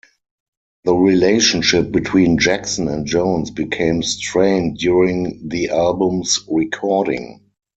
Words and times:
The 0.83 0.95
relationship 0.95 1.91
between 1.91 2.39
Jackson 2.39 2.87
and 2.87 3.05
Jones 3.05 3.51
became 3.51 4.01
strained 4.01 4.79
during 4.79 5.47
the 5.47 5.69
album's 5.69 6.39
recording. 6.49 7.51